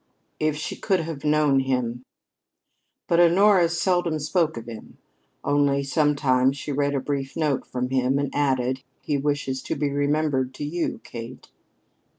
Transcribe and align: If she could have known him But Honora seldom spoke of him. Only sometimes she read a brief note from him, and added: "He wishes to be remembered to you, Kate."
If 0.39 0.55
she 0.57 0.77
could 0.77 1.01
have 1.01 1.23
known 1.23 1.59
him 1.59 2.01
But 3.07 3.19
Honora 3.19 3.69
seldom 3.69 4.17
spoke 4.17 4.57
of 4.57 4.65
him. 4.65 4.97
Only 5.43 5.83
sometimes 5.83 6.57
she 6.57 6.71
read 6.71 6.95
a 6.95 6.99
brief 6.99 7.35
note 7.37 7.67
from 7.67 7.91
him, 7.91 8.17
and 8.17 8.33
added: 8.33 8.81
"He 9.03 9.15
wishes 9.17 9.61
to 9.61 9.75
be 9.75 9.91
remembered 9.91 10.55
to 10.55 10.63
you, 10.65 11.01
Kate." 11.03 11.49